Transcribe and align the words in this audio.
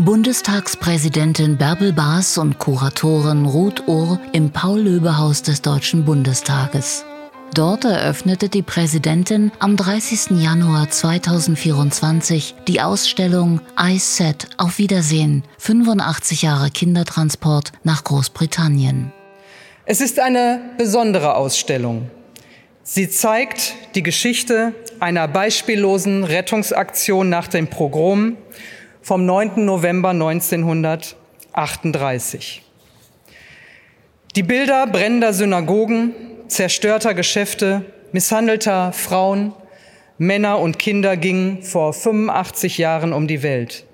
Bundestagspräsidentin 0.00 1.58
Bärbel 1.58 1.92
Baas 1.92 2.38
und 2.38 2.58
Kuratorin 2.58 3.44
Ruth 3.44 3.86
Ohr 3.86 4.18
im 4.32 4.50
Paul-Löbe-Haus 4.50 5.42
des 5.42 5.60
Deutschen 5.60 6.06
Bundestages. 6.06 7.04
Dort 7.52 7.84
eröffnete 7.84 8.48
die 8.48 8.62
Präsidentin 8.62 9.52
am 9.58 9.76
30. 9.76 10.42
Januar 10.42 10.88
2024 10.88 12.54
die 12.66 12.80
Ausstellung 12.80 13.60
I 13.78 13.98
Set 13.98 14.48
Auf 14.56 14.78
Wiedersehen 14.78 15.44
85 15.58 16.40
Jahre 16.40 16.70
Kindertransport 16.70 17.72
nach 17.84 18.02
Großbritannien. 18.02 19.12
Es 19.84 20.00
ist 20.00 20.18
eine 20.18 20.62
besondere 20.78 21.34
Ausstellung. 21.34 22.10
Sie 22.82 23.10
zeigt 23.10 23.74
die 23.94 24.02
Geschichte 24.02 24.72
einer 24.98 25.28
beispiellosen 25.28 26.24
Rettungsaktion 26.24 27.28
nach 27.28 27.48
dem 27.48 27.66
Pogrom 27.68 28.38
vom 29.02 29.26
9. 29.26 29.64
November 29.64 30.10
1938. 30.10 32.62
Die 34.36 34.42
Bilder 34.42 34.86
brennender 34.86 35.32
Synagogen, 35.32 36.14
zerstörter 36.48 37.14
Geschäfte, 37.14 37.86
misshandelter 38.12 38.92
Frauen, 38.92 39.54
Männer 40.18 40.58
und 40.58 40.78
Kinder 40.78 41.16
gingen 41.16 41.62
vor 41.62 41.94
85 41.94 42.76
Jahren 42.78 43.14
um 43.14 43.26
die 43.26 43.42
Welt. 43.42 43.86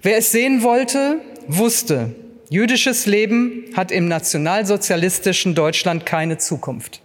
Wer 0.00 0.18
es 0.18 0.30
sehen 0.30 0.62
wollte, 0.62 1.20
wusste, 1.48 2.14
jüdisches 2.48 3.06
Leben 3.06 3.64
hat 3.76 3.90
im 3.90 4.06
nationalsozialistischen 4.06 5.56
Deutschland 5.56 6.06
keine 6.06 6.38
Zukunft. 6.38 7.00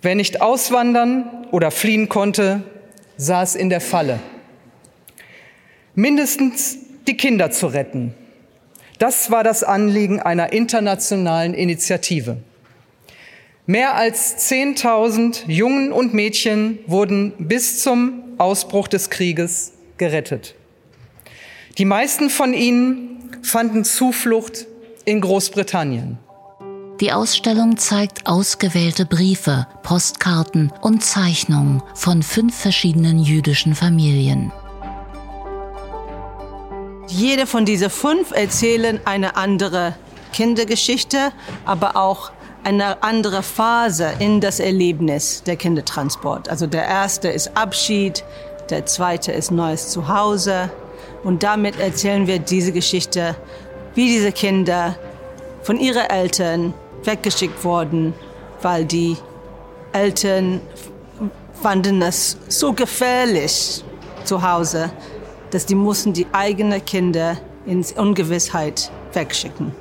Wer 0.00 0.14
nicht 0.14 0.40
auswandern 0.40 1.48
oder 1.50 1.72
fliehen 1.72 2.08
konnte, 2.08 2.62
saß 3.16 3.56
in 3.56 3.68
der 3.68 3.80
Falle. 3.80 4.20
Mindestens 5.94 6.78
die 7.06 7.16
Kinder 7.16 7.50
zu 7.50 7.66
retten. 7.66 8.14
Das 8.98 9.30
war 9.30 9.42
das 9.42 9.64
Anliegen 9.64 10.20
einer 10.20 10.52
internationalen 10.52 11.54
Initiative. 11.54 12.36
Mehr 13.66 13.94
als 13.94 14.50
10.000 14.50 15.48
Jungen 15.48 15.92
und 15.92 16.12
Mädchen 16.12 16.78
wurden 16.86 17.32
bis 17.38 17.82
zum 17.82 18.22
Ausbruch 18.36 18.88
des 18.88 19.10
Krieges 19.10 19.72
gerettet. 19.96 20.54
Die 21.78 21.84
meisten 21.84 22.30
von 22.30 22.52
ihnen 22.52 23.30
fanden 23.42 23.84
Zuflucht 23.84 24.66
in 25.04 25.20
Großbritannien. 25.20 26.18
Die 27.00 27.12
Ausstellung 27.12 27.78
zeigt 27.78 28.26
ausgewählte 28.26 29.06
Briefe, 29.06 29.66
Postkarten 29.82 30.70
und 30.82 31.02
Zeichnungen 31.02 31.82
von 31.94 32.22
fünf 32.22 32.54
verschiedenen 32.54 33.18
jüdischen 33.18 33.74
Familien. 33.74 34.52
Jede 37.20 37.46
von 37.46 37.66
diesen 37.66 37.90
fünf 37.90 38.30
erzählen 38.30 38.98
eine 39.04 39.36
andere 39.36 39.94
Kindergeschichte, 40.32 41.32
aber 41.66 41.94
auch 41.94 42.32
eine 42.64 43.02
andere 43.02 43.42
Phase 43.42 44.10
in 44.20 44.40
das 44.40 44.58
Erlebnis 44.58 45.42
der 45.42 45.56
Kindertransport. 45.56 46.48
Also 46.48 46.66
der 46.66 46.86
erste 46.86 47.28
ist 47.28 47.58
Abschied, 47.58 48.24
der 48.70 48.86
zweite 48.86 49.32
ist 49.32 49.50
neues 49.50 49.90
Zuhause. 49.90 50.70
Und 51.22 51.42
damit 51.42 51.78
erzählen 51.78 52.26
wir 52.26 52.38
diese 52.38 52.72
Geschichte, 52.72 53.36
wie 53.94 54.06
diese 54.06 54.32
Kinder 54.32 54.96
von 55.60 55.78
ihren 55.78 56.08
Eltern 56.08 56.72
weggeschickt 57.04 57.62
wurden, 57.62 58.14
weil 58.62 58.86
die 58.86 59.18
Eltern 59.92 60.62
fanden 61.62 62.00
es 62.00 62.38
so 62.48 62.72
gefährlich 62.72 63.84
zu 64.24 64.42
Hause, 64.42 64.90
dass 65.50 65.66
die 65.66 65.74
mussten 65.74 66.12
die 66.12 66.26
eigenen 66.32 66.84
Kinder 66.84 67.36
in 67.66 67.84
Ungewissheit 67.96 68.90
wegschicken. 69.12 69.72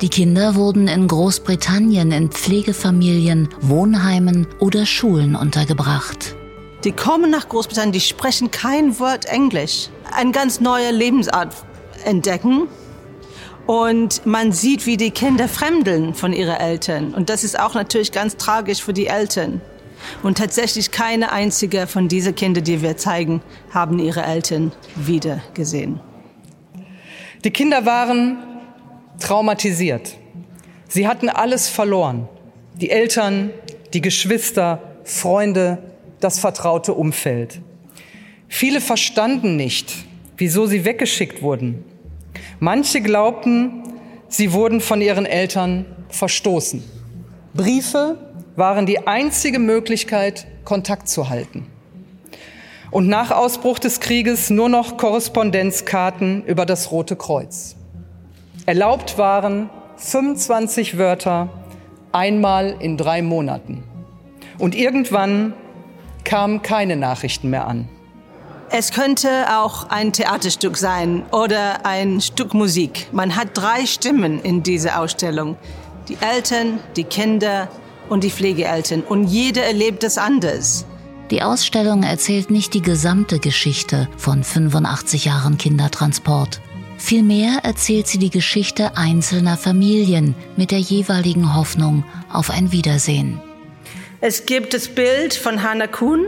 Die 0.00 0.08
Kinder 0.08 0.54
wurden 0.54 0.88
in 0.88 1.08
Großbritannien 1.08 2.12
in 2.12 2.30
Pflegefamilien, 2.30 3.48
Wohnheimen 3.62 4.46
oder 4.58 4.84
Schulen 4.84 5.34
untergebracht. 5.34 6.36
Die 6.84 6.92
kommen 6.92 7.30
nach 7.30 7.48
Großbritannien, 7.48 7.92
die 7.92 8.00
sprechen 8.00 8.50
kein 8.50 8.98
Wort 8.98 9.24
Englisch. 9.24 9.88
Eine 10.12 10.32
ganz 10.32 10.60
neue 10.60 10.90
Lebensart 10.90 11.54
entdecken 12.04 12.68
und 13.66 14.24
man 14.24 14.52
sieht, 14.52 14.86
wie 14.86 14.96
die 14.96 15.10
Kinder 15.10 15.48
fremdeln 15.48 16.14
von 16.14 16.32
ihren 16.32 16.54
Eltern. 16.56 17.14
Und 17.14 17.28
das 17.30 17.42
ist 17.42 17.58
auch 17.58 17.74
natürlich 17.74 18.12
ganz 18.12 18.36
tragisch 18.36 18.82
für 18.82 18.92
die 18.92 19.06
Eltern. 19.06 19.60
Und 20.22 20.38
tatsächlich 20.38 20.90
keine 20.90 21.32
einzige 21.32 21.86
von 21.86 22.08
diesen 22.08 22.34
Kindern, 22.34 22.64
die 22.64 22.82
wir 22.82 22.96
zeigen, 22.96 23.42
haben 23.70 23.98
ihre 23.98 24.22
Eltern 24.22 24.72
wieder 24.94 25.42
gesehen. 25.54 26.00
Die 27.44 27.50
Kinder 27.50 27.86
waren 27.86 28.38
traumatisiert. 29.20 30.16
Sie 30.88 31.06
hatten 31.06 31.28
alles 31.28 31.68
verloren. 31.68 32.28
Die 32.80 32.90
Eltern, 32.90 33.50
die 33.92 34.00
Geschwister, 34.00 34.82
Freunde, 35.04 35.78
das 36.20 36.38
vertraute 36.38 36.94
Umfeld. 36.94 37.60
Viele 38.48 38.80
verstanden 38.80 39.56
nicht, 39.56 39.94
wieso 40.36 40.66
sie 40.66 40.84
weggeschickt 40.84 41.42
wurden. 41.42 41.84
Manche 42.60 43.00
glaubten, 43.00 43.82
sie 44.28 44.52
wurden 44.52 44.80
von 44.80 45.00
ihren 45.00 45.26
Eltern 45.26 45.86
verstoßen. 46.08 46.82
Briefe 47.54 48.18
waren 48.56 48.86
die 48.86 49.06
einzige 49.06 49.58
Möglichkeit, 49.58 50.46
Kontakt 50.64 51.08
zu 51.08 51.28
halten. 51.28 51.66
Und 52.90 53.08
nach 53.08 53.30
Ausbruch 53.30 53.78
des 53.78 54.00
Krieges 54.00 54.50
nur 54.50 54.68
noch 54.68 54.96
Korrespondenzkarten 54.96 56.44
über 56.44 56.64
das 56.64 56.90
Rote 56.90 57.16
Kreuz. 57.16 57.76
Erlaubt 58.64 59.18
waren 59.18 59.70
25 59.96 60.98
Wörter 60.98 61.48
einmal 62.12 62.76
in 62.80 62.96
drei 62.96 63.22
Monaten. 63.22 63.84
Und 64.58 64.74
irgendwann 64.74 65.52
kamen 66.24 66.62
keine 66.62 66.96
Nachrichten 66.96 67.50
mehr 67.50 67.66
an. 67.66 67.88
Es 68.70 68.90
könnte 68.90 69.28
auch 69.56 69.90
ein 69.90 70.12
Theaterstück 70.12 70.76
sein 70.76 71.24
oder 71.30 71.86
ein 71.86 72.20
Stück 72.20 72.52
Musik. 72.52 73.06
Man 73.12 73.36
hat 73.36 73.48
drei 73.54 73.86
Stimmen 73.86 74.40
in 74.42 74.62
dieser 74.62 75.00
Ausstellung. 75.00 75.56
Die 76.08 76.18
Eltern, 76.20 76.80
die 76.96 77.04
Kinder 77.04 77.68
und 78.08 78.24
die 78.24 78.30
Pflegeeltern. 78.30 79.02
Und 79.02 79.24
jeder 79.24 79.64
erlebt 79.64 80.04
es 80.04 80.18
anders. 80.18 80.86
Die 81.30 81.42
Ausstellung 81.42 82.02
erzählt 82.02 82.50
nicht 82.50 82.74
die 82.74 82.82
gesamte 82.82 83.38
Geschichte 83.38 84.08
von 84.16 84.44
85 84.44 85.24
Jahren 85.24 85.58
Kindertransport. 85.58 86.60
Vielmehr 86.98 87.60
erzählt 87.62 88.06
sie 88.06 88.18
die 88.18 88.30
Geschichte 88.30 88.96
einzelner 88.96 89.56
Familien 89.56 90.34
mit 90.56 90.70
der 90.70 90.78
jeweiligen 90.78 91.54
Hoffnung 91.54 92.04
auf 92.32 92.50
ein 92.50 92.72
Wiedersehen. 92.72 93.40
Es 94.20 94.46
gibt 94.46 94.72
das 94.72 94.88
Bild 94.88 95.34
von 95.34 95.62
Hannah 95.62 95.88
Kuhn, 95.88 96.24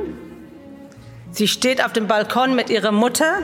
Sie 1.31 1.47
steht 1.47 1.85
auf 1.85 1.93
dem 1.93 2.07
Balkon 2.07 2.55
mit 2.55 2.71
ihrer 2.71 2.93
Mutter. 2.93 3.43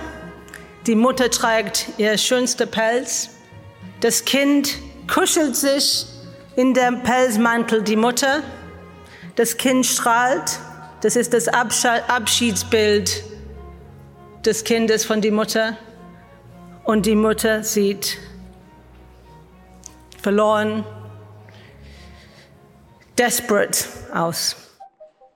Die 0.86 0.96
Mutter 0.96 1.30
trägt 1.30 1.86
ihr 1.98 2.16
schönster 2.18 2.66
Pelz. 2.66 3.30
Das 4.00 4.24
Kind 4.24 4.78
kuschelt 5.12 5.54
sich 5.54 6.06
in 6.56 6.74
dem 6.74 7.02
Pelzmantel 7.02 7.82
die 7.82 7.96
Mutter. 7.96 8.42
Das 9.36 9.56
Kind 9.56 9.86
strahlt. 9.86 10.58
Das 11.00 11.16
ist 11.16 11.34
das 11.34 11.48
Abschiedsbild 11.48 13.24
des 14.44 14.64
Kindes 14.64 15.04
von 15.04 15.20
der 15.20 15.32
Mutter. 15.32 15.76
Und 16.84 17.06
die 17.06 17.16
Mutter 17.16 17.64
sieht 17.64 18.18
verloren, 20.22 20.84
desperate 23.18 23.84
aus. 24.12 24.56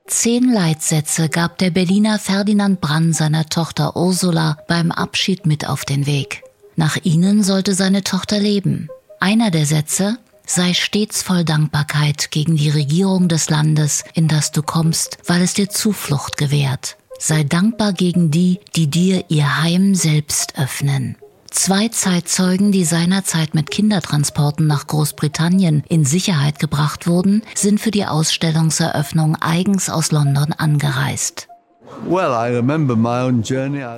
Zehn 0.07 0.51
Leitsätze 0.51 1.28
gab 1.28 1.59
der 1.59 1.71
Berliner 1.71 2.19
Ferdinand 2.19 2.81
Brann 2.81 3.12
seiner 3.12 3.47
Tochter 3.47 3.95
Ursula 3.95 4.57
beim 4.67 4.91
Abschied 4.91 5.45
mit 5.45 5.69
auf 5.69 5.84
den 5.84 6.07
Weg. 6.07 6.43
Nach 6.77 6.97
ihnen 7.03 7.42
sollte 7.42 7.75
seine 7.75 8.03
Tochter 8.04 8.39
leben. 8.39 8.89
Einer 9.21 9.51
der 9.51 9.66
Sätze 9.66 10.16
sei 10.48 10.74
stets 10.74 11.22
voll 11.22 11.45
Dankbarkeit 11.45 12.30
gegen 12.30 12.56
die 12.56 12.71
Regierung 12.71 13.28
des 13.28 13.50
Landes, 13.50 14.03
in 14.15 14.27
das 14.27 14.50
du 14.50 14.62
kommst, 14.62 15.18
weil 15.27 15.42
es 15.42 15.54
dir 15.54 15.68
Zuflucht 15.68 16.36
gewährt. 16.36 16.97
Sei 17.21 17.45
dankbar 17.45 17.92
gegen 17.92 18.30
die, 18.30 18.60
die 18.74 18.89
dir 18.89 19.24
ihr 19.28 19.62
Heim 19.62 19.95
selbst 19.95 20.59
öffnen. 20.59 21.16
Zwei 21.50 21.89
Zeitzeugen, 21.89 22.72
die 22.72 22.84
seinerzeit 22.84 23.54
mit 23.54 23.71
Kindertransporten 23.71 24.66
nach 24.66 24.86
Großbritannien 24.86 25.83
in 25.89 26.04
Sicherheit 26.04 26.59
gebracht 26.59 27.06
wurden, 27.06 27.42
sind 27.54 27.80
für 27.80 27.91
die 27.91 28.04
Ausstellungseröffnung 28.04 29.36
eigens 29.36 29.89
aus 29.89 30.12
London 30.12 30.53
angereist. 30.53 31.48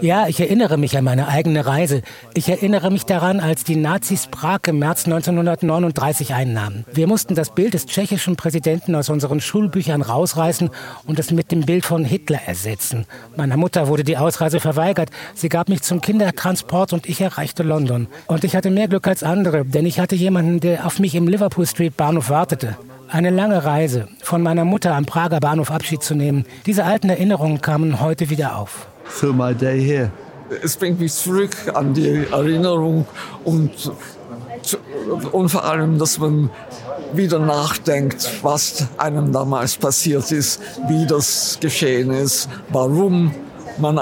Ja, 0.01 0.27
ich 0.27 0.41
erinnere 0.41 0.77
mich 0.79 0.97
an 0.97 1.05
meine 1.05 1.29
eigene 1.29 1.67
Reise. 1.67 2.03
Ich 2.35 2.49
erinnere 2.49 2.91
mich 2.91 3.05
daran, 3.05 3.41
als 3.41 3.65
die 3.65 3.77
Nazis 3.77 4.27
Prag 4.27 4.61
im 4.67 4.79
März 4.79 5.05
1939 5.05 6.35
einnahmen. 6.35 6.85
Wir 6.93 7.07
mussten 7.07 7.35
das 7.35 7.55
Bild 7.55 7.75
des 7.75 7.87
tschechischen 7.87 8.37
Präsidenten 8.37 8.95
aus 8.95 9.11
unseren 9.11 9.41
Schulbüchern 9.41 10.03
rausreißen 10.03 10.71
und 11.07 11.19
es 11.19 11.31
mit 11.31 11.53
dem 11.53 11.63
Bild 11.63 11.85
von 11.85 12.05
Hitler 12.05 12.41
ersetzen. 12.47 13.07
Meiner 13.37 13.57
Mutter 13.57 13.89
wurde 13.89 14.05
die 14.05 14.17
Ausreise 14.17 14.61
verweigert. 14.61 15.11
Sie 15.35 15.49
gab 15.49 15.69
mich 15.69 15.83
zum 15.83 16.01
Kindertransport 16.01 16.93
und 16.93 17.09
ich 17.09 17.21
erreichte 17.21 17.63
London. 17.63 18.09
Und 18.27 18.45
ich 18.45 18.57
hatte 18.57 18.71
mehr 18.71 18.89
Glück 18.89 19.07
als 19.07 19.23
andere, 19.23 19.65
denn 19.65 19.87
ich 19.87 20.01
hatte 20.01 20.17
jemanden, 20.17 20.61
der 20.61 20.87
auf 20.87 20.99
mich 20.99 21.15
im 21.15 21.29
Liverpool 21.29 21.67
Street 21.67 21.97
Bahnhof 21.97 22.31
wartete. 22.31 22.77
Eine 23.13 23.31
lange 23.31 23.65
Reise, 23.65 24.07
von 24.23 24.41
meiner 24.41 24.65
Mutter 24.65 24.95
am 24.95 25.05
Prager 25.05 25.41
Bahnhof 25.41 25.73
Abschied 25.73 26.01
zu 26.01 26.15
nehmen. 26.15 26.45
Diese 26.67 26.85
alten 26.85 27.09
Erinnerungen 27.09 27.61
kamen 27.61 28.01
heute 28.01 28.31
wieder 28.31 28.57
auf. 28.57 28.87
So 29.09 29.33
my 29.33 29.53
day 29.53 29.83
here. 29.83 30.13
Es 30.63 30.77
bringt 30.77 31.01
mich 31.01 31.13
zurück 31.13 31.51
an 31.75 31.93
die 31.93 32.27
Erinnerung 32.31 33.07
und, 33.45 33.93
und 35.33 35.49
vor 35.49 35.65
allem, 35.65 35.99
dass 35.99 36.19
man 36.19 36.51
wieder 37.13 37.41
nachdenkt, 37.41 38.31
was 38.43 38.87
einem 38.97 39.33
damals 39.33 39.77
passiert 39.77 40.31
ist, 40.31 40.61
wie 40.87 41.05
das 41.05 41.59
geschehen 41.61 42.13
ist, 42.13 42.49
warum 42.69 43.35
man 43.79 44.01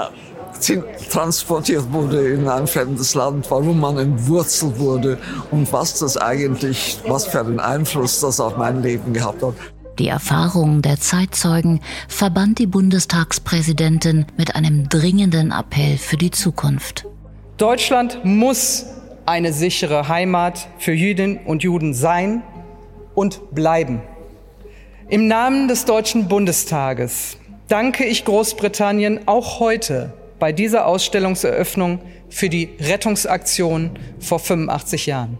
transportiert 1.09 1.91
wurde 1.91 2.29
in 2.29 2.47
ein 2.47 2.67
fremdes 2.67 3.15
Land, 3.15 3.49
warum 3.49 3.79
man 3.79 3.97
entwurzelt 3.97 4.79
wurde 4.79 5.17
und 5.51 5.71
was 5.73 5.99
das 5.99 6.17
eigentlich, 6.17 6.99
was 7.07 7.27
für 7.27 7.39
einen 7.39 7.59
Einfluss 7.59 8.19
das 8.19 8.39
auf 8.39 8.57
mein 8.57 8.83
Leben 8.83 9.13
gehabt 9.13 9.41
hat. 9.41 9.53
Die 9.99 10.07
Erfahrung 10.07 10.81
der 10.81 10.97
Zeitzeugen 10.97 11.81
verband 12.07 12.59
die 12.59 12.67
Bundestagspräsidentin 12.67 14.25
mit 14.37 14.55
einem 14.55 14.87
dringenden 14.87 15.51
Appell 15.51 15.97
für 15.97 16.15
die 16.15 16.31
Zukunft. 16.31 17.05
Deutschland 17.57 18.23
muss 18.23 18.85
eine 19.25 19.51
sichere 19.51 20.07
Heimat 20.07 20.67
für 20.77 20.93
Jüdinnen 20.93 21.39
und 21.45 21.63
Juden 21.63 21.93
sein 21.93 22.43
und 23.13 23.53
bleiben. 23.53 24.01
Im 25.09 25.27
Namen 25.27 25.67
des 25.67 25.83
Deutschen 25.83 26.29
Bundestages 26.29 27.35
danke 27.67 28.05
ich 28.05 28.23
Großbritannien 28.23 29.27
auch 29.27 29.59
heute 29.59 30.13
bei 30.39 30.51
dieser 30.51 30.85
Ausstellungseröffnung 30.85 32.01
für 32.29 32.49
die 32.49 32.69
Rettungsaktion 32.79 33.91
vor 34.19 34.39
85 34.39 35.05
Jahren. 35.05 35.37